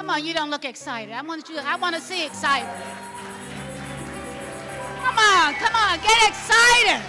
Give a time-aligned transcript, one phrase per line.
[0.00, 1.12] Come on, you don't look excited.
[1.12, 1.58] I want you.
[1.58, 2.66] I want to see excited.
[5.02, 7.02] Come on, come on, get excited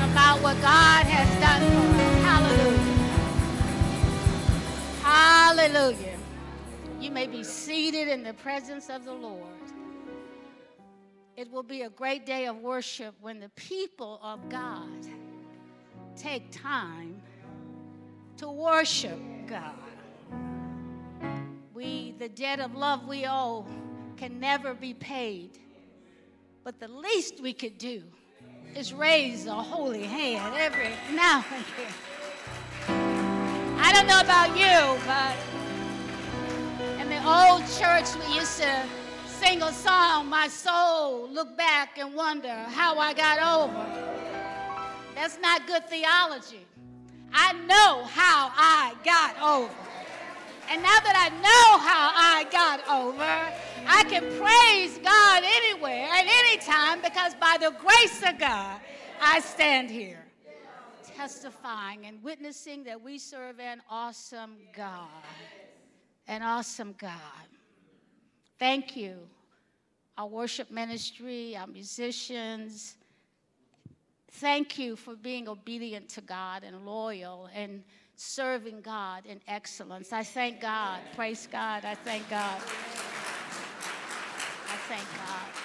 [0.00, 2.16] about what God has done for us.
[5.02, 5.92] Hallelujah.
[5.92, 6.18] Hallelujah.
[7.02, 9.44] You may be seated in the presence of the Lord.
[11.36, 15.06] It will be a great day of worship when the people of God
[16.16, 17.20] take time
[18.38, 19.91] to worship God.
[21.82, 23.66] We, the debt of love we owe,
[24.16, 25.58] can never be paid.
[26.62, 28.04] But the least we could do
[28.76, 31.92] is raise a holy hand every now and then.
[33.80, 35.34] I don't know about you, but
[37.00, 38.84] in the old church we used to
[39.26, 43.86] sing a song, my soul look back and wonder how I got over.
[45.16, 46.64] That's not good theology.
[47.32, 49.74] I know how I got over.
[50.70, 53.52] And now that I know how I got over,
[53.86, 58.80] I can praise God anywhere and anytime because by the grace of God,
[59.20, 60.24] I stand here
[61.16, 65.08] testifying and witnessing that we serve an awesome God.
[66.26, 67.46] An awesome God.
[68.58, 69.16] Thank you,
[70.16, 72.96] our worship ministry, our musicians.
[74.32, 77.82] Thank you for being obedient to God and loyal and
[78.22, 80.12] serving God in excellence.
[80.12, 81.00] I thank God.
[81.16, 81.84] Praise God.
[81.84, 82.62] I thank God.
[84.68, 85.62] I thank God.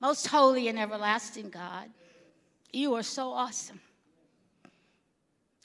[0.00, 1.88] Most holy and everlasting God,
[2.72, 3.80] you are so awesome.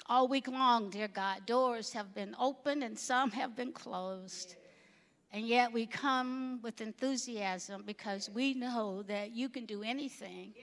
[0.08, 4.56] All week long, dear God, doors have been opened and some have been closed.
[5.32, 10.54] And yet we come with enthusiasm because we know that you can do anything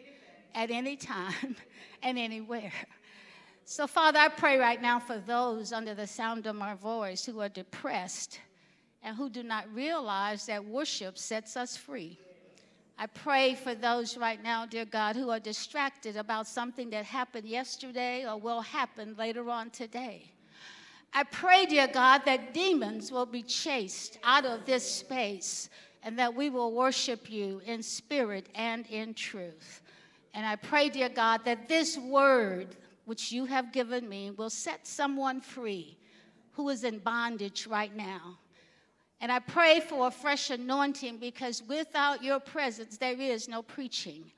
[0.55, 1.57] at any time
[2.03, 2.73] and anywhere.
[3.71, 7.39] So, Father, I pray right now for those under the sound of my voice who
[7.39, 8.41] are depressed
[9.01, 12.19] and who do not realize that worship sets us free.
[12.99, 17.47] I pray for those right now, dear God, who are distracted about something that happened
[17.47, 20.33] yesterday or will happen later on today.
[21.15, 25.71] I pray, dear God, that demons will be chased out of this space
[26.03, 29.81] and that we will worship you in spirit and in truth.
[30.35, 32.77] And I pray, dear God, that this word
[33.11, 35.99] which you have given me will set someone free
[36.53, 38.39] who is in bondage right now.
[39.21, 44.31] And I pray for a fresh anointing because without your presence, there is no preaching.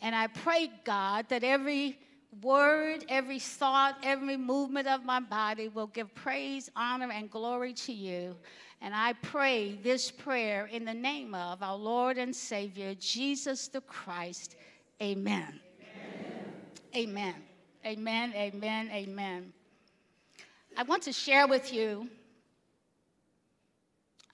[0.00, 1.98] And I pray, God, that every
[2.40, 7.92] word, every thought, every movement of my body will give praise, honor, and glory to
[7.92, 8.34] you.
[8.80, 13.82] And I pray this prayer in the name of our Lord and Savior, Jesus the
[13.82, 14.56] Christ.
[15.02, 15.60] Amen.
[16.94, 16.94] Amen.
[16.96, 17.34] Amen.
[17.86, 18.32] Amen.
[18.34, 18.88] Amen.
[18.90, 19.52] Amen.
[20.74, 22.08] I want to share with you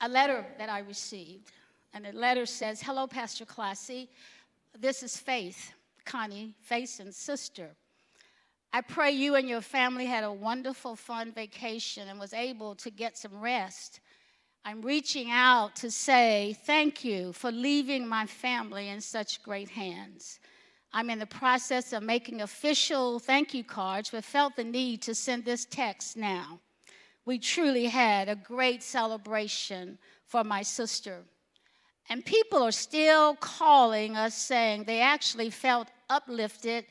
[0.00, 1.50] a letter that I received.
[1.93, 4.09] And the letter says Hello, Pastor Classy.
[4.78, 5.72] This is Faith,
[6.05, 7.71] Connie, Faith's sister.
[8.72, 12.91] I pray you and your family had a wonderful, fun vacation and was able to
[12.91, 13.99] get some rest.
[14.65, 20.39] I'm reaching out to say thank you for leaving my family in such great hands.
[20.92, 25.15] I'm in the process of making official thank you cards, but felt the need to
[25.15, 26.59] send this text now.
[27.25, 31.22] We truly had a great celebration for my sister.
[32.09, 36.87] And people are still calling us saying they actually felt uplifted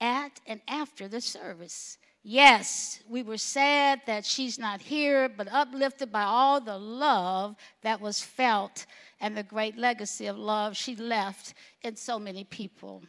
[0.00, 1.96] at and after the service.
[2.22, 8.00] Yes, we were sad that she's not here, but uplifted by all the love that
[8.00, 8.84] was felt
[9.20, 13.02] and the great legacy of love she left in so many people.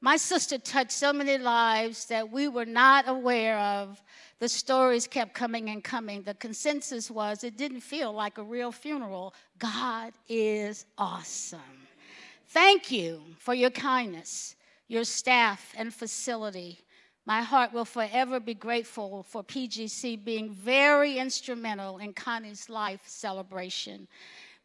[0.00, 4.02] My sister touched so many lives that we were not aware of.
[4.38, 6.22] The stories kept coming and coming.
[6.22, 9.34] The consensus was it didn't feel like a real funeral.
[9.58, 11.60] God is awesome.
[12.46, 14.54] Thank you for your kindness,
[14.86, 16.78] your staff and facility.
[17.28, 24.08] My heart will forever be grateful for PGC being very instrumental in Connie's life celebration.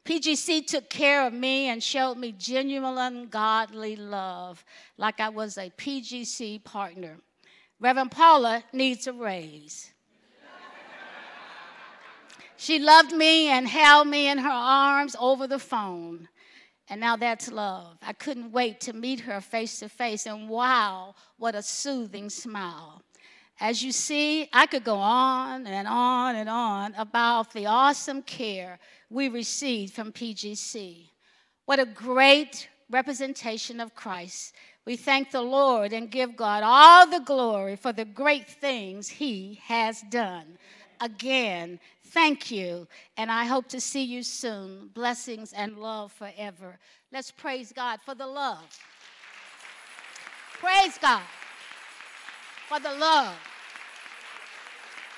[0.06, 4.64] PGC took care of me and showed me genuine godly love,
[4.98, 7.18] like I was a PGC partner.
[7.82, 9.92] Reverend Paula needs a raise.
[12.56, 16.30] she loved me and held me in her arms over the phone.
[16.90, 17.98] And now that's love.
[18.02, 23.02] I couldn't wait to meet her face to face, and wow, what a soothing smile.
[23.60, 28.80] As you see, I could go on and on and on about the awesome care
[29.10, 31.08] we received from PGC.
[31.66, 34.54] What a great representation of Christ.
[34.86, 39.62] We thank the Lord and give God all the glory for the great things He
[39.64, 40.58] has done.
[41.00, 41.80] Again,
[42.14, 42.88] thank you,
[43.18, 44.90] and I hope to see you soon.
[44.94, 46.78] Blessings and love forever.
[47.12, 48.80] Let's praise God for the love.
[50.60, 51.24] Praise God
[52.70, 53.36] for the love.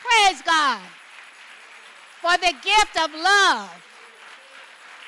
[0.02, 0.82] Praise God
[2.22, 3.70] for the gift of love.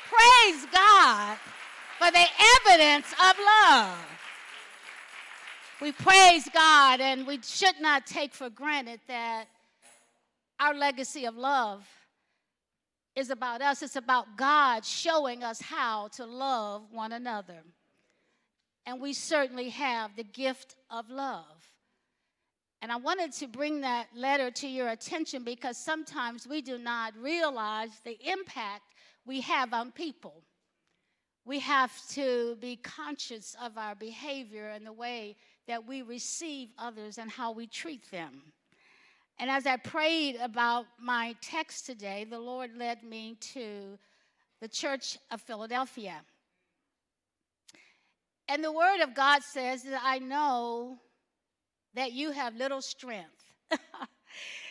[0.09, 1.37] Praise God
[1.97, 2.25] for the
[2.65, 3.97] evidence of love.
[5.81, 9.45] We praise God and we should not take for granted that
[10.59, 11.87] our legacy of love
[13.15, 13.81] is about us.
[13.81, 17.63] It's about God showing us how to love one another.
[18.85, 21.71] And we certainly have the gift of love.
[22.81, 27.13] And I wanted to bring that letter to your attention because sometimes we do not
[27.19, 28.83] realize the impact
[29.25, 30.43] we have on people.
[31.43, 35.37] We have to be conscious of our behavior and the way
[35.67, 38.53] that we receive others and how we treat them.
[39.39, 43.97] And as I prayed about my text today, the Lord led me to
[44.61, 46.21] the Church of Philadelphia.
[48.47, 50.97] And the Word of God says that I know
[51.93, 53.53] that you have little strength,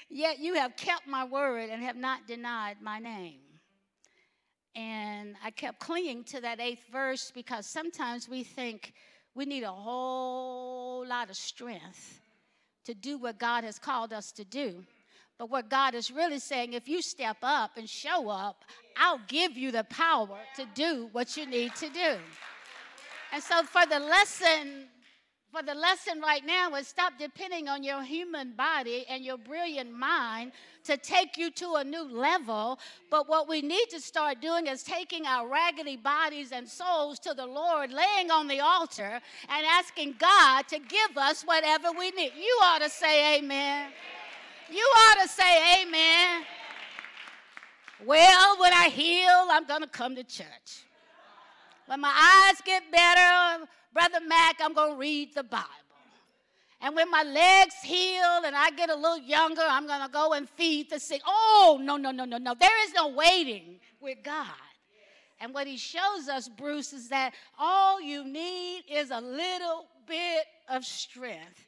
[0.09, 3.41] yet you have kept my word and have not denied my name.
[4.75, 8.93] And I kept clinging to that eighth verse because sometimes we think
[9.35, 12.21] we need a whole lot of strength
[12.87, 14.85] to do what God has called us to do.
[15.38, 18.65] But what God is really saying, if you step up and show up,
[18.97, 22.17] I'll give you the power to do what you need to do.
[23.33, 24.87] And so, for the lesson
[25.56, 29.91] for the lesson right now is stop depending on your human body and your brilliant
[29.91, 30.53] mind
[30.85, 32.79] to take you to a new level.
[33.11, 37.32] But what we need to start doing is taking our raggedy bodies and souls to
[37.32, 42.32] the Lord, laying on the altar, and asking God to give us whatever we need.
[42.37, 43.93] You ought to say amen.
[44.70, 46.44] You ought to say amen.
[48.05, 50.86] Well, when I heal, I'm going to come to church.
[51.87, 52.12] When my
[52.49, 55.67] eyes get better, Brother Mac, I'm going to read the Bible.
[56.81, 60.35] And when my legs heal and I get a little younger, I'm going to go
[60.35, 61.23] and feed the sick.
[61.27, 62.55] Oh, no, no, no, no, no.
[62.55, 64.47] There is no waiting with God.
[65.41, 70.44] And what he shows us, Bruce, is that all you need is a little bit
[70.69, 71.65] of strength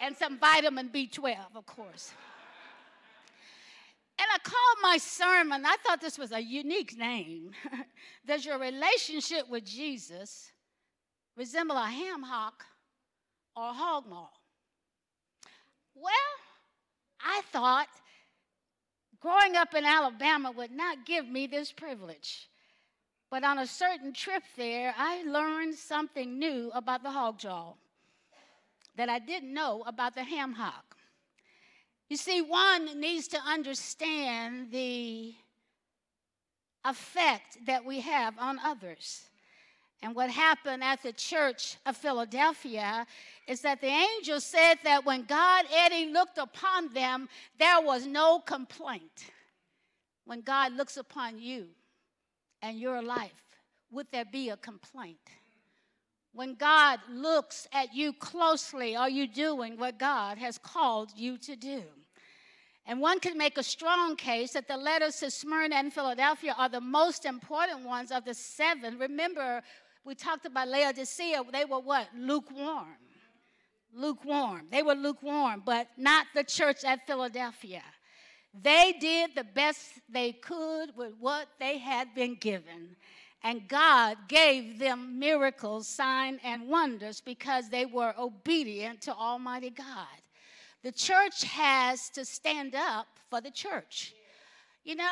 [0.00, 2.12] and some vitamin B12, of course.
[4.20, 7.52] And I called my sermon, I thought this was a unique name.
[8.26, 10.50] Does your relationship with Jesus
[11.36, 12.64] resemble a ham hock
[13.54, 14.28] or a hog maw?
[15.94, 16.12] Well,
[17.20, 17.88] I thought
[19.20, 22.48] growing up in Alabama would not give me this privilege.
[23.30, 27.74] But on a certain trip there, I learned something new about the hog jaw
[28.96, 30.87] that I didn't know about the ham hock.
[32.08, 35.34] You see, one needs to understand the
[36.84, 39.28] effect that we have on others.
[40.00, 43.04] And what happened at the church of Philadelphia
[43.46, 48.38] is that the angel said that when God Eddie looked upon them, there was no
[48.38, 49.30] complaint.
[50.24, 51.66] When God looks upon you
[52.62, 53.32] and your life,
[53.90, 55.18] would there be a complaint?
[56.32, 61.56] When God looks at you closely, are you doing what God has called you to
[61.56, 61.82] do?
[62.88, 66.70] And one can make a strong case that the letters to Smyrna and Philadelphia are
[66.70, 68.98] the most important ones of the seven.
[68.98, 69.62] Remember,
[70.06, 72.08] we talked about Laodicea, they were what?
[72.16, 72.96] Lukewarm.
[73.94, 74.68] Lukewarm.
[74.70, 77.82] They were lukewarm, but not the church at Philadelphia.
[78.58, 82.96] They did the best they could with what they had been given.
[83.44, 90.06] And God gave them miracles, signs, and wonders because they were obedient to Almighty God.
[90.82, 94.14] The church has to stand up for the church.
[94.84, 95.04] You know,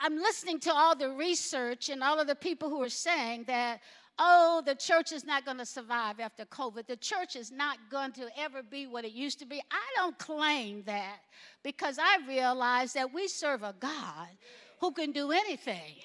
[0.00, 3.44] I, am listening to all the research and all of the people who are saying
[3.46, 3.80] that,
[4.18, 6.86] oh, the church is not going to survive after COVID.
[6.86, 9.60] The church is not going to ever be what it used to be.
[9.70, 11.20] I don't claim that
[11.62, 14.28] because I realize that we serve a God
[14.80, 15.96] who can do anything.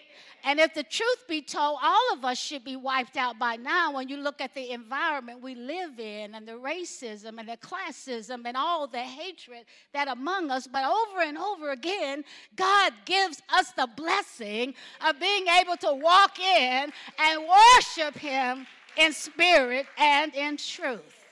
[0.45, 3.93] And if the truth be told, all of us should be wiped out by now
[3.93, 8.41] when you look at the environment we live in and the racism and the classism
[8.45, 10.67] and all the hatred that among us.
[10.67, 12.25] But over and over again,
[12.57, 14.73] God gives us the blessing
[15.07, 17.41] of being able to walk in and
[17.77, 21.23] worship Him in spirit and in truth.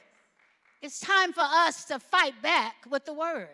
[0.82, 3.50] It's time for us to fight back with the word.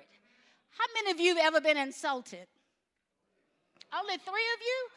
[0.78, 2.46] How many of you have ever been insulted?
[3.92, 4.90] Only three of you?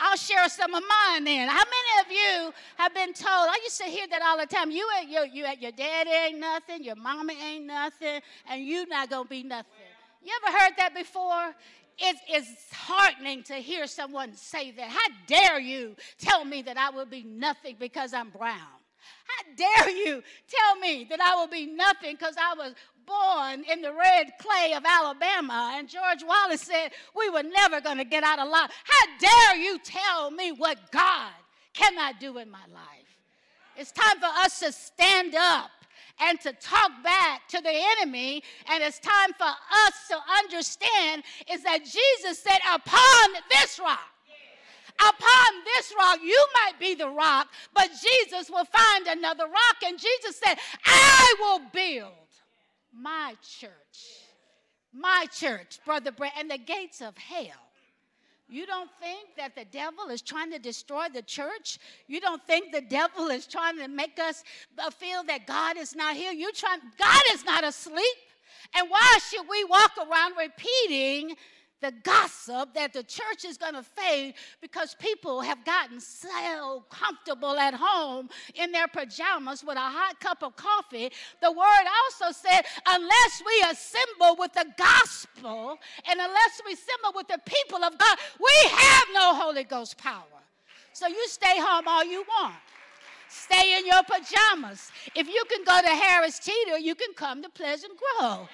[0.00, 1.48] I'll share some of mine then.
[1.48, 3.48] How many of you have been told?
[3.50, 4.70] I used to hear that all the time.
[4.70, 9.10] You ain't your, you, your daddy ain't nothing, your mama ain't nothing, and you not
[9.10, 9.70] gonna be nothing.
[10.22, 11.54] You ever heard that before?
[11.98, 14.88] It is heartening to hear someone say that.
[14.88, 18.56] How dare you tell me that I will be nothing because I'm brown?
[19.26, 22.74] How dare you tell me that I will be nothing because I was
[23.10, 25.74] born in the red clay of Alabama.
[25.74, 28.70] And George Wallace said, We were never going to get out alive.
[28.84, 31.32] How dare you tell me what God
[31.72, 33.10] cannot do in my life?
[33.76, 35.70] It's time for us to stand up
[36.20, 38.42] and to talk back to the enemy.
[38.70, 43.98] And it's time for us to understand is that Jesus said, Upon this rock,
[44.98, 49.76] upon this rock, you might be the rock, but Jesus will find another rock.
[49.84, 52.19] And Jesus said, I will build
[52.94, 53.70] my church.
[54.92, 57.70] My church, Brother Brett, and the gates of hell.
[58.48, 61.78] You don't think that the devil is trying to destroy the church?
[62.08, 64.42] You don't think the devil is trying to make us
[64.98, 66.32] feel that God is not here?
[66.32, 68.16] You trying God is not asleep.
[68.76, 71.36] And why should we walk around repeating
[71.80, 77.56] the gossip that the church is going to fade because people have gotten so comfortable
[77.58, 81.10] at home in their pajamas with a hot cup of coffee.
[81.40, 87.28] The word also said, unless we assemble with the gospel and unless we assemble with
[87.28, 90.24] the people of God, we have no Holy Ghost power.
[90.92, 92.54] So you stay home all you want.
[93.30, 94.90] Stay in your pajamas.
[95.14, 98.48] If you can go to Harris Teeter, you can come to Pleasant Grove.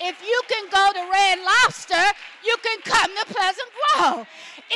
[0.00, 2.04] If you can go to Red Lobster,
[2.44, 4.26] you can come to Pleasant Grove.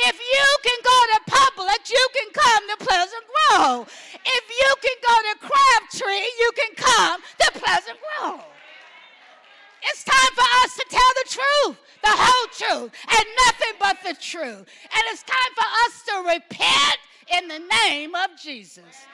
[0.07, 3.93] If you can go to Publix, you can come to Pleasant Grove.
[4.25, 8.45] If you can go to Crabtree, you can come to Pleasant Grove.
[9.83, 14.13] It's time for us to tell the truth, the whole truth, and nothing but the
[14.13, 14.65] truth.
[14.95, 16.99] And it's time for us to repent
[17.37, 19.07] in the name of Jesus.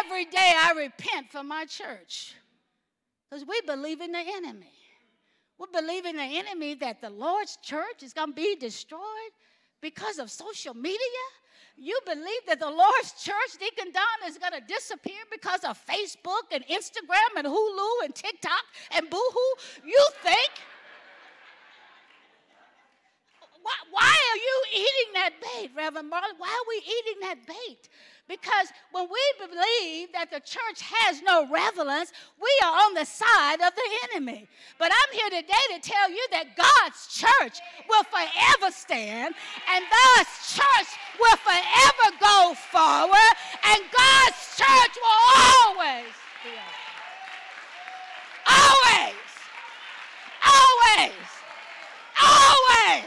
[0.00, 2.34] Every day I repent for my church
[3.28, 4.72] because we believe in the enemy.
[5.58, 9.32] We believe in the enemy that the Lord's church is going to be destroyed
[9.80, 11.24] because of social media.
[11.76, 16.46] You believe that the Lord's church, Deacon Don, is going to disappear because of Facebook
[16.52, 18.62] and Instagram and Hulu and TikTok
[18.92, 19.84] and Boohoo?
[19.84, 20.50] You think?
[23.62, 26.28] Why, why are you eating that bait, Reverend Marley?
[26.38, 27.88] Why are we eating that bait?
[28.26, 33.60] Because when we believe that the church has no relevance, we are on the side
[33.60, 34.48] of the enemy.
[34.78, 39.34] But I'm here today to tell you that God's church will forever stand,
[39.68, 40.90] and God's church
[41.20, 43.34] will forever go forward,
[43.68, 46.14] and God's church will always
[48.46, 49.14] Always.
[50.44, 51.28] Always.
[52.20, 53.04] Always.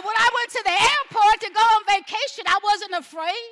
[0.00, 3.50] When I went to the airport to go on vacation, I wasn't afraid.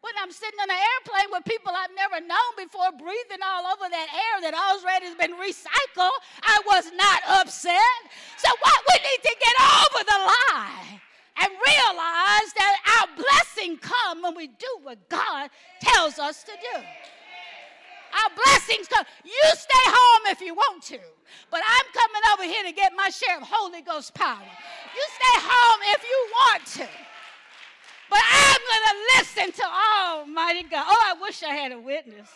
[0.00, 3.84] When I'm sitting on an airplane with people I've never known before, breathing all over
[3.84, 8.00] that air that already has been recycled, I was not upset.
[8.40, 11.00] So, what we need to get over the lie
[11.44, 15.50] and realize that our blessing come when we do what God
[15.80, 16.76] tells us to do.
[16.80, 19.04] Our blessings come.
[19.22, 19.99] You stay home
[20.30, 20.98] if you want to,
[21.50, 24.38] but I'm coming over here to get my share of Holy Ghost power.
[24.94, 26.88] You stay home if you want to.
[28.08, 30.84] But I'm going to listen to Almighty God.
[30.88, 32.28] Oh, I wish I had a witness.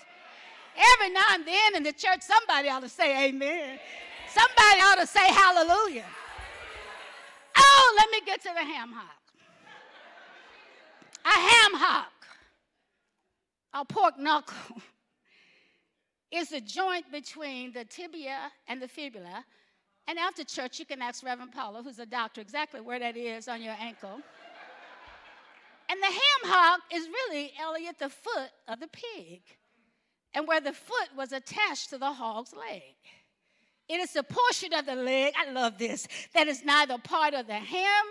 [0.77, 3.79] Every now and then in the church, somebody ought to say amen.
[4.29, 6.05] Somebody ought to say hallelujah.
[7.57, 9.17] Oh, let me get to the ham hock.
[11.25, 12.27] A ham hock,
[13.73, 14.83] a pork knuckle
[16.35, 19.45] is the joint between the tibia and the fibula.
[20.09, 23.47] And after church, you can ask Reverend Paula, who's a doctor, exactly where that is
[23.49, 24.21] on your ankle.
[25.89, 29.43] And the ham hock is really, Elliot, the foot of the pig,
[30.35, 32.95] and where the foot was attached to the hog's leg.
[33.89, 37.47] It is a portion of the leg, I love this, that is neither part of
[37.47, 38.05] the ham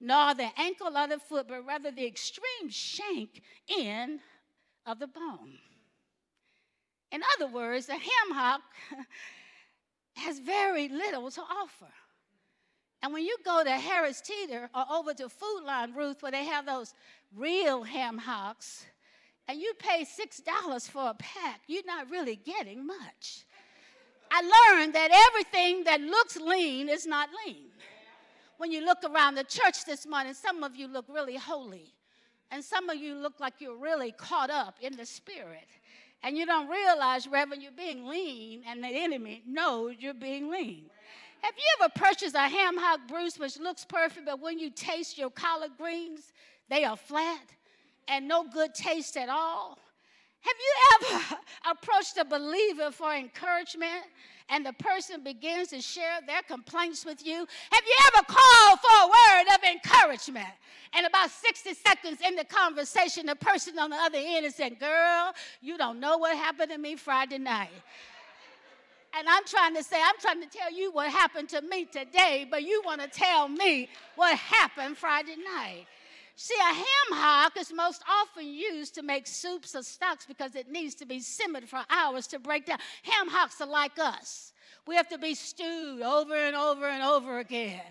[0.00, 3.42] nor the ankle or the foot, but rather the extreme shank
[3.78, 4.20] end
[4.86, 5.58] of the bone.
[7.12, 8.62] In other words, the ham hock
[10.16, 11.92] has very little to offer.
[13.02, 16.44] And when you go to Harris Teeter or over to Food Lion, Ruth, where they
[16.44, 16.94] have those
[17.34, 18.84] real ham hocks,
[19.48, 23.46] and you pay $6 for a pack, you're not really getting much.
[24.30, 27.70] I learned that everything that looks lean is not lean.
[28.58, 31.94] When you look around the church this morning, some of you look really holy,
[32.50, 35.66] and some of you look like you're really caught up in the spirit.
[36.22, 40.84] And you don't realize, Reverend, you're being lean, and the enemy knows you're being lean.
[41.40, 45.16] Have you ever purchased a ham hock Bruce which looks perfect, but when you taste
[45.16, 46.32] your collard greens,
[46.68, 47.54] they are flat
[48.06, 49.78] and no good taste at all?
[50.40, 51.38] Have you ever
[51.70, 54.04] approached a believer for encouragement
[54.48, 57.46] and the person begins to share their complaints with you?
[57.70, 60.48] Have you ever called for a word of encouragement?
[60.92, 64.76] And about 60 seconds in the conversation, the person on the other end is saying,
[64.80, 67.70] Girl, you don't know what happened to me Friday night.
[69.16, 72.46] And I'm trying to say, I'm trying to tell you what happened to me today,
[72.48, 75.86] but you want to tell me what happened Friday night.
[76.42, 80.70] See, a ham hock is most often used to make soups or stocks because it
[80.70, 82.78] needs to be simmered for hours to break down.
[83.02, 84.54] Ham hocks are like us.
[84.86, 87.82] We have to be stewed over and over and over again.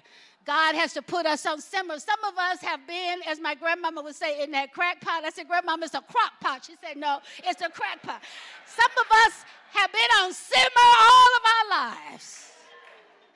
[0.48, 2.00] God has to put us on simmer.
[2.00, 5.24] Some of us have been, as my grandmama would say, in that crack pot.
[5.24, 6.65] I said, Grandmama, it's a crock pot.
[6.65, 8.24] She said, No, it's a crack pot.
[8.65, 12.50] Some of us have been on simmer all of our lives.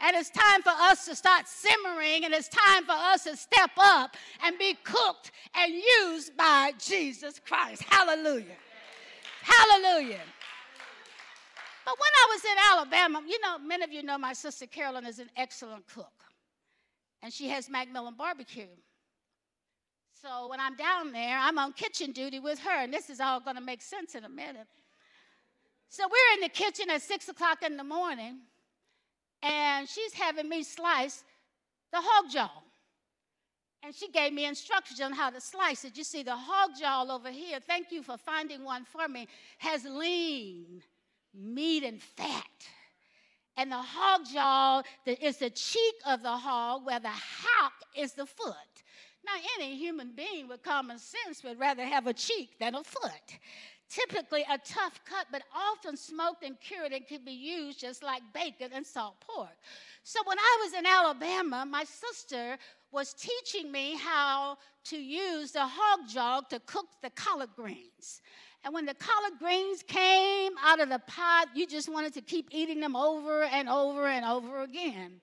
[0.06, 3.72] And it's time for us to start simmering, and it's time for us to step
[3.78, 7.84] up and be cooked and used by Jesus Christ.
[7.84, 8.58] Hallelujah.
[9.44, 10.20] Hallelujah.
[11.86, 15.06] But when I was in Alabama, you know, many of you know my sister Carolyn
[15.06, 16.12] is an excellent cook,
[17.22, 18.68] and she has Macmillan barbecue.
[20.22, 23.40] So when I'm down there, I'm on kitchen duty with her, and this is all
[23.40, 24.68] going to make sense in a minute.
[25.88, 28.40] So we're in the kitchen at six o'clock in the morning
[29.44, 31.24] and she's having me slice
[31.92, 32.52] the hog jaw.
[33.84, 35.98] And she gave me instructions on how to slice it.
[35.98, 39.28] You see, the hog jaw over here, thank you for finding one for me,
[39.58, 40.82] has lean
[41.34, 42.46] meat and fat.
[43.58, 48.26] And the hog jaw is the cheek of the hog, where the hock is the
[48.26, 48.56] foot.
[49.26, 53.38] Now, any human being with common sense would rather have a cheek than a foot
[53.94, 58.22] typically a tough cut, but often smoked and cured and could be used just like
[58.34, 59.56] bacon and salt pork.
[60.04, 62.58] So when I was in Alabama, my sister
[62.92, 68.22] was teaching me how to use the hog jaw to cook the collard greens.
[68.64, 72.48] And when the collard greens came out of the pot, you just wanted to keep
[72.52, 75.22] eating them over and over and over again.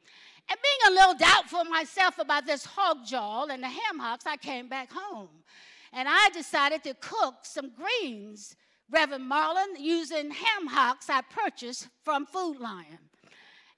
[0.49, 4.37] And being a little doubtful myself about this hog jaw and the ham hocks, I
[4.37, 5.29] came back home
[5.93, 8.55] and I decided to cook some greens,
[8.91, 12.99] Reverend Marlon, using ham hocks I purchased from Food Lion.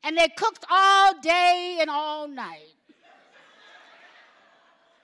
[0.04, 2.74] And they cooked all day and all night.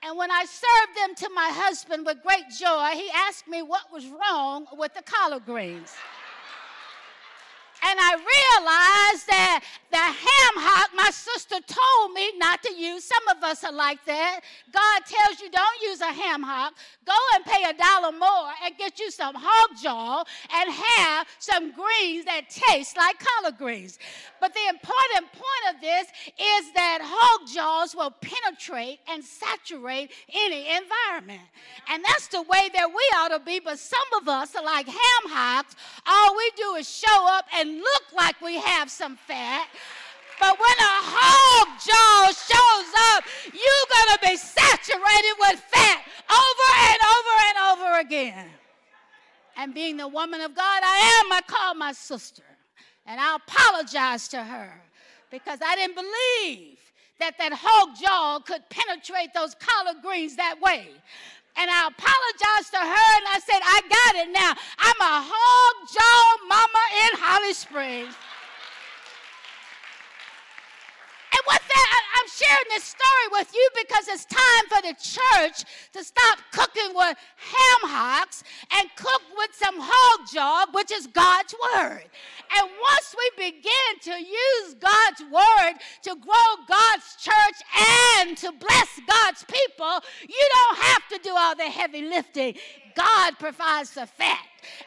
[0.03, 3.93] And when I served them to my husband with great joy, he asked me what
[3.93, 5.93] was wrong with the collard greens.
[7.83, 13.05] And I realized that the ham hock, my sister told me not to use.
[13.05, 14.41] Some of us are like that.
[14.73, 16.75] God tells you don't use a ham hock.
[17.07, 21.73] Go and pay a dollar more and get you some hog jaw and have some
[21.73, 23.99] greens that taste like collard greens.
[24.41, 30.77] But the important point of this is that hog jaws will penetrate and saturate any
[30.77, 31.49] environment.
[31.89, 33.61] And that's the way that we ought to be.
[33.61, 35.77] But some of us are like ham hocks.
[36.57, 39.69] Do is show up and look like we have some fat.
[40.41, 46.69] But when a hog jaw shows up, you're going to be saturated with fat over
[46.91, 48.51] and over and over again.
[49.57, 52.45] And being the woman of God I am, I call my sister.
[53.07, 54.81] And I apologize to her
[55.31, 56.79] because I didn't believe
[57.19, 60.89] that that hog jaw could penetrate those collard greens that way.
[61.59, 64.55] And I apologized to her and I said, I got it now.
[64.79, 68.15] I'm a hog jaw mama in Holly Springs.
[71.35, 71.89] And with that,
[72.29, 75.65] I'm sharing this story with you because it's time for the church
[75.95, 78.45] to stop cooking with ham hocks
[78.77, 82.05] and cook with some hog jaw, which is God's word.
[82.57, 87.63] And once we begin to use God's word to grow God's church
[88.21, 92.57] and to bless God's people, you don't have to do all the heavy lifting.
[92.95, 94.45] God provides the fat,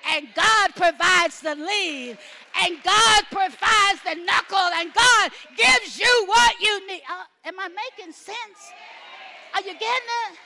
[0.09, 2.17] and God provides the lean,
[2.61, 7.01] and God provides the knuckle, and God gives you what you need.
[7.09, 8.59] Uh, am I making sense?
[9.53, 10.37] Are you getting it?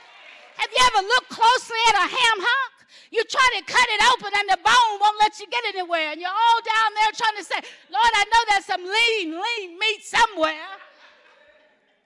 [0.56, 2.72] Have you ever looked closely at a ham hock?
[3.10, 6.12] You try to cut it open and the bone won't let you get anywhere.
[6.12, 9.78] And you're all down there trying to say, Lord, I know there's some lean, lean
[9.78, 10.66] meat somewhere.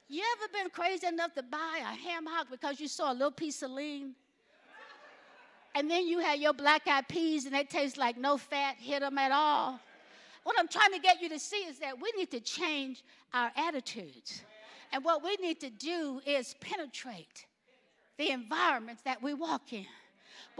[0.08, 3.30] You ever been crazy enough to buy a ham hock because you saw a little
[3.30, 4.14] piece of lean?
[5.74, 9.00] And then you have your black eyed peas and they taste like no fat hit
[9.00, 9.78] them at all.
[10.42, 13.52] What I'm trying to get you to see is that we need to change our
[13.56, 14.42] attitudes.
[14.92, 17.46] And what we need to do is penetrate
[18.18, 19.86] the environments that we walk in.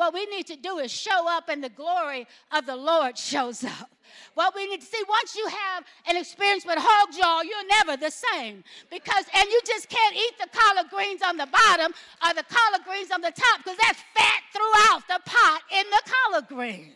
[0.01, 3.63] What we need to do is show up and the glory of the Lord shows
[3.63, 3.91] up.
[4.33, 7.99] What we need to see, once you have an experience with hog jaw, you're never
[7.99, 8.65] the same.
[8.91, 11.93] Because, and you just can't eat the collard greens on the bottom
[12.25, 16.03] or the collard greens on the top because that's fat throughout the pot in the
[16.11, 16.95] collard green.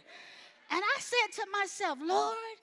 [0.71, 2.57] And I said to myself, Lord,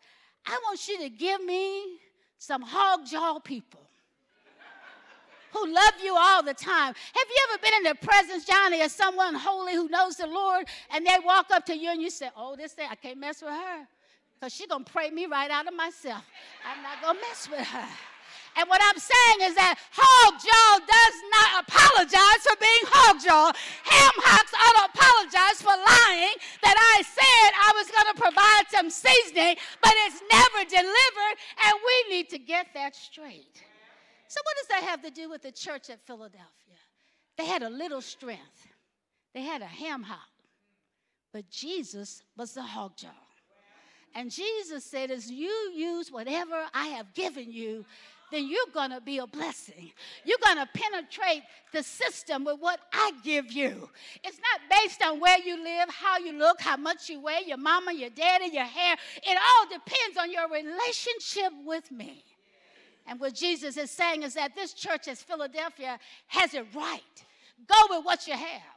[0.48, 2.00] I want you to give me
[2.40, 3.81] some hog jaw people
[5.54, 6.94] who love you all the time.
[6.94, 10.68] Have you ever been in the presence, Johnny, of someone holy who knows the Lord,
[10.90, 13.42] and they walk up to you and you say, Oh, this thing, I can't mess
[13.42, 13.88] with her
[14.42, 16.24] because she's going to pray me right out of myself.
[16.66, 17.88] I'm not going to mess with her.
[18.58, 23.48] And what I'm saying is that hog jaw does not apologize for being hog jaw.
[23.54, 26.36] Ham hocks ought to apologize for lying
[26.66, 31.74] that I said I was going to provide some seasoning, but it's never delivered, and
[31.80, 33.71] we need to get that straight.
[34.32, 36.80] So, what does that have to do with the church at Philadelphia?
[37.38, 38.66] They had a little strength,
[39.34, 40.30] they had a ham hock,
[41.34, 43.10] but Jesus was the hog jaw.
[44.16, 47.84] And Jesus said, as you use whatever I have given you,
[48.32, 49.92] then you're going to be a blessing.
[50.24, 53.90] You're going to penetrate the system with what I give you.
[54.24, 57.58] It's not based on where you live, how you look, how much you weigh, your
[57.58, 58.96] mama, your daddy, your hair.
[59.24, 62.24] It all depends on your relationship with me.
[63.12, 67.02] And what Jesus is saying is that this church as Philadelphia has it right.
[67.68, 68.71] Go with what you have.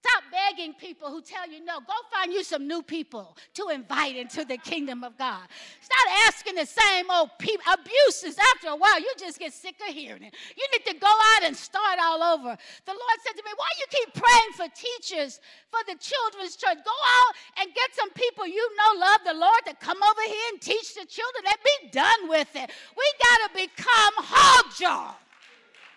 [0.00, 1.80] Stop begging people who tell you no.
[1.80, 5.42] Go find you some new people to invite into the kingdom of God.
[5.80, 7.64] Stop asking the same old people.
[7.72, 10.34] Abuses, after a while, you just get sick of hearing it.
[10.56, 12.56] You need to go out and start all over.
[12.86, 16.78] The Lord said to me, Why you keep praying for teachers for the children's church?
[16.84, 20.48] Go out and get some people you know love the Lord to come over here
[20.52, 22.70] and teach the children and be done with it.
[22.96, 25.16] We got to become hog jaw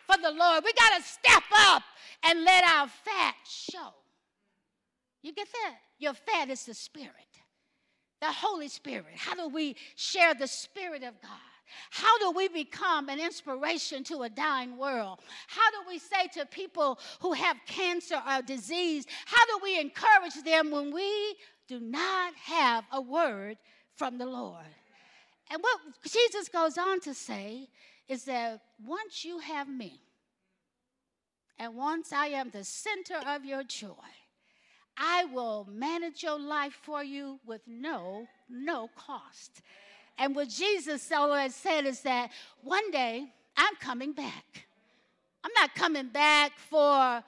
[0.08, 0.64] for the Lord.
[0.66, 1.84] We got to step up
[2.24, 3.94] and let our fat show.
[5.22, 5.76] You get that?
[6.00, 7.12] Your fat is the Spirit,
[8.20, 9.14] the Holy Spirit.
[9.16, 11.32] How do we share the Spirit of God?
[11.90, 15.20] How do we become an inspiration to a dying world?
[15.48, 20.44] How do we say to people who have cancer or disease, how do we encourage
[20.44, 21.36] them when we
[21.68, 23.58] do not have a word
[23.96, 24.66] from the Lord?
[25.50, 27.70] And what Jesus goes on to say
[28.08, 30.02] is that once you have me,
[31.62, 34.10] and once I am the center of your joy,
[34.98, 39.62] I will manage your life for you with no, no cost.
[40.18, 42.32] And what Jesus always said is that
[42.64, 44.66] one day I'm coming back.
[45.44, 47.24] I'm not coming back for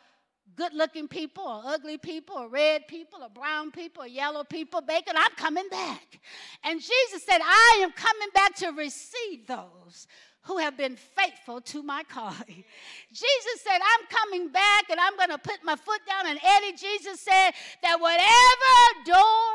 [0.55, 4.81] good looking people or ugly people or red people or brown people or yellow people,
[4.81, 5.13] bacon.
[5.15, 6.19] I'm coming back.
[6.63, 10.07] And Jesus said, I am coming back to receive those
[10.43, 12.35] who have been faithful to my calling.
[13.11, 16.27] Jesus said, I'm coming back and I'm going to put my foot down.
[16.27, 17.51] And Eddie, Jesus said
[17.81, 19.53] that whatever door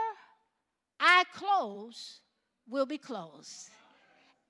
[0.98, 2.20] I close
[2.68, 3.70] will be closed.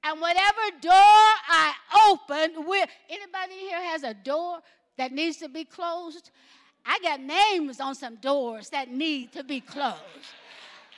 [0.05, 1.73] And whatever door I
[2.09, 2.87] open will.
[3.11, 4.61] Anybody here has a door
[4.97, 6.31] that needs to be closed?
[6.87, 9.99] I got names on some doors that need to be closed.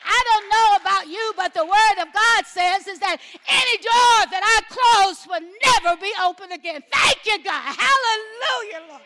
[0.04, 4.16] I don't know about you, but the word of God says is that any door
[4.30, 6.82] that I close will never be open again.
[6.90, 7.62] Thank you, God.
[7.62, 9.02] Hallelujah, Lord.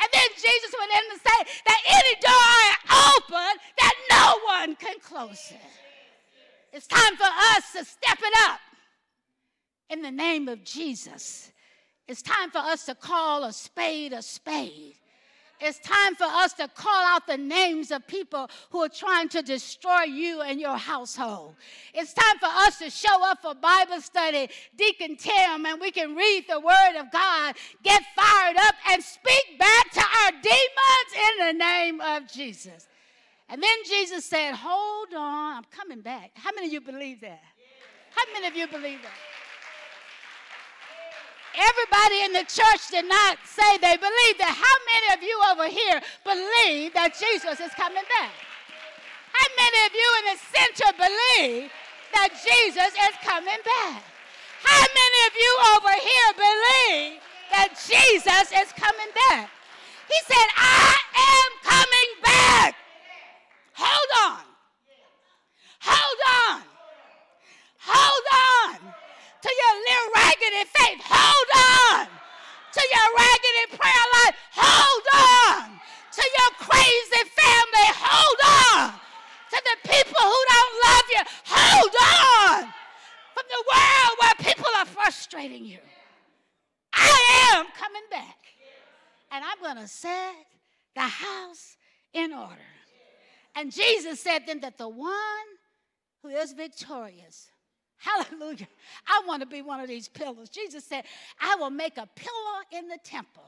[0.00, 4.76] And then Jesus went in to say that any door I open, that no one
[4.76, 5.60] can close it.
[6.72, 8.60] It's time for us to step it up
[9.90, 11.52] in the name of Jesus.
[12.08, 14.96] It's time for us to call a spade a spade
[15.60, 19.42] It's time for us to call out the names of people who are trying to
[19.42, 21.54] destroy you and your household.
[21.92, 26.16] It's time for us to show up for Bible study, Deacon Tim, and we can
[26.16, 31.46] read the Word of God, get fired up, and speak back to our demons in
[31.46, 32.88] the name of Jesus.
[33.48, 36.30] And then Jesus said, Hold on, I'm coming back.
[36.34, 37.42] How many of you believe that?
[38.14, 39.39] How many of you believe that?
[41.56, 44.54] Everybody in the church did not say they believed that.
[44.54, 48.34] How many of you over here believe that Jesus is coming back?
[49.34, 51.70] How many of you in the center believe
[52.14, 54.02] that Jesus is coming back?
[54.62, 57.18] How many of you over here believe
[57.50, 59.50] that Jesus is coming back?
[60.06, 62.76] He said, I am coming back.
[63.74, 64.44] Hold on.
[65.82, 66.62] Hold on.
[67.80, 68.99] Hold on
[69.42, 71.00] to your little raggedy faith.
[71.04, 74.36] Hold on to your raggedy prayer life.
[74.54, 75.80] Hold on
[76.12, 77.88] to your crazy family.
[77.96, 79.00] Hold on
[79.50, 81.22] to the people who don't love you.
[81.46, 82.72] Hold on
[83.34, 85.78] from the world where people are frustrating you.
[86.92, 88.36] I am coming back.
[89.32, 90.46] And I'm going to set
[90.94, 91.76] the house
[92.12, 92.70] in order.
[93.54, 95.48] And Jesus said then that the one
[96.22, 97.50] who is victorious
[98.30, 98.68] Hallelujah.
[99.06, 100.48] I want to be one of these pillars.
[100.48, 101.04] Jesus said,
[101.40, 103.44] I will make a pillar in the temple.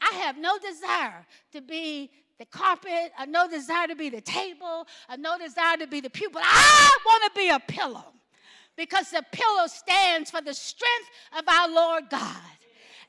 [0.00, 4.86] I have no desire to be the carpet, I no desire to be the table,
[5.08, 8.04] I no desire to be the pew, but I want to be a pillar
[8.76, 12.36] because the pillar stands for the strength of our Lord God.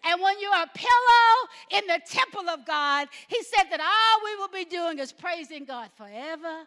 [0.05, 4.35] And when you're a pillow in the temple of God, He said that all we
[4.37, 6.63] will be doing is praising God forever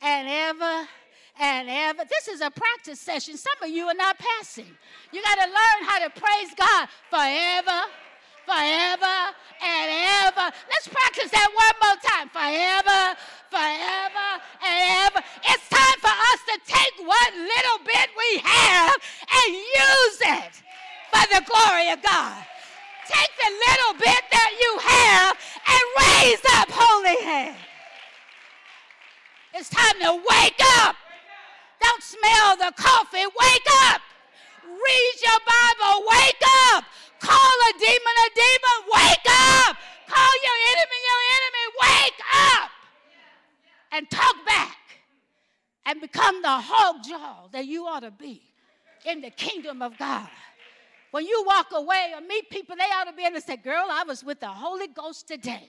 [0.00, 0.88] and ever
[1.40, 2.04] and ever.
[2.08, 3.36] This is a practice session.
[3.36, 4.70] Some of you are not passing.
[5.12, 7.88] You got to learn how to praise God forever,
[8.44, 9.16] forever,
[9.62, 9.86] and
[10.26, 10.46] ever.
[10.68, 12.28] Let's practice that one more time.
[12.30, 13.16] Forever,
[13.50, 14.28] forever,
[14.64, 15.20] and ever.
[15.48, 18.96] It's time for us to take what little bit we have
[19.30, 20.62] and use it
[21.12, 22.44] for the glory of God.
[23.06, 25.36] Take the little bit that you have
[25.68, 27.58] and raise up holy hands.
[29.54, 30.96] It's time to wake up
[31.92, 33.26] don't smell the coffee.
[33.26, 34.00] Wake up.
[34.64, 36.06] Read your Bible.
[36.08, 36.84] Wake up.
[37.20, 38.78] Call a demon a demon.
[38.94, 39.76] Wake up.
[40.08, 41.64] Call your enemy your enemy.
[41.82, 42.20] Wake
[42.54, 42.70] up.
[43.92, 44.78] And talk back.
[45.84, 48.40] And become the hog jaw that you ought to be
[49.04, 50.28] in the kingdom of God.
[51.12, 53.86] When you walk away or meet people, they ought to be able to say, Girl,
[53.90, 55.68] I was with the Holy Ghost today.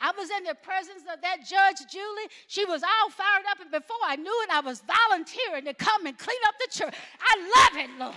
[0.00, 2.28] I was in the presence of that Judge Julie.
[2.46, 6.06] She was all fired up, and before I knew it, I was volunteering to come
[6.06, 6.94] and clean up the church.
[7.20, 8.14] I love it, Lord.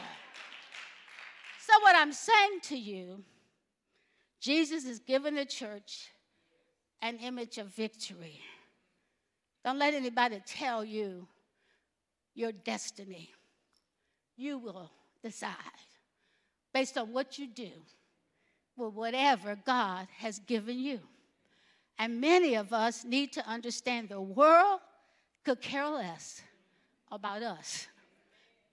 [1.59, 3.23] So, what I'm saying to you,
[4.39, 6.11] Jesus is giving the church
[7.01, 8.39] an image of victory.
[9.65, 11.27] Don't let anybody tell you
[12.35, 13.31] your destiny.
[14.35, 14.91] You will
[15.23, 15.55] decide
[16.77, 17.71] based on what you do
[18.75, 20.99] with whatever God has given you.
[21.97, 24.81] And many of us need to understand the world
[25.43, 26.39] could care less
[27.11, 27.87] about us.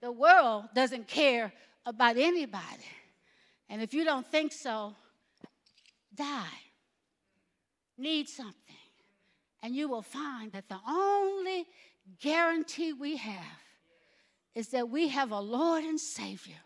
[0.01, 1.51] The world doesn't care
[1.83, 2.85] about anybody.
[3.69, 4.93] And if you don't think so,
[6.13, 6.59] die.
[7.97, 8.83] Need something.
[9.63, 11.65] And you will find that the only
[12.21, 13.59] guarantee we have
[14.53, 16.64] is that we have a Lord and Savior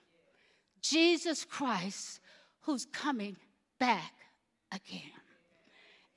[0.82, 2.20] Jesus Christ
[2.62, 3.36] who's coming
[3.80, 4.14] back
[4.72, 5.02] again.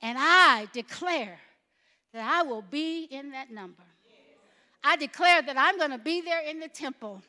[0.01, 1.39] And I declare
[2.13, 3.83] that I will be in that number.
[4.83, 7.21] I declare that I'm going to be there in the temple.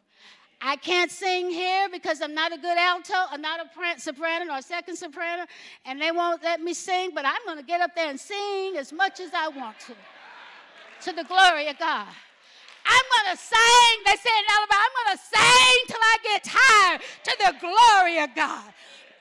[0.61, 4.59] I can't sing here because I'm not a good alto, I'm not a soprano or
[4.59, 5.45] a second soprano,
[5.85, 8.77] and they won't let me sing, but I'm going to get up there and sing
[8.79, 9.95] as much as I want to,
[11.03, 12.09] to the glory of God.
[12.85, 16.41] I'm going to sing, they said in Alabama, I'm going to sing till I get
[16.45, 18.69] tired to the glory of God.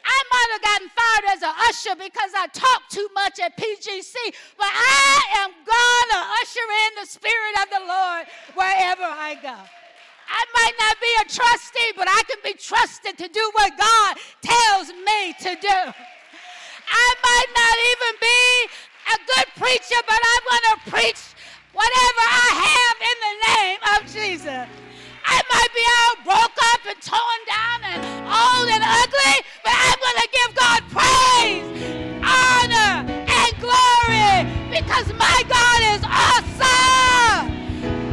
[0.04, 4.16] I might have gotten fired as an usher because I talked too much at PGC,
[4.60, 9.56] but I am going to usher in the Spirit of the Lord wherever I go.
[9.56, 14.18] I might not be a trustee, but I can be trusted to do what God
[14.42, 15.80] tells me to do.
[16.84, 18.44] I might not even be
[19.14, 21.22] a good preacher, but I'm going to preach
[21.74, 24.66] whatever I have in the name of Jesus.
[25.26, 30.00] I might be all broke up and torn down and old and ugly, but I'm
[30.06, 31.66] going to give God praise,
[32.22, 37.50] honor, and glory because my God is awesome.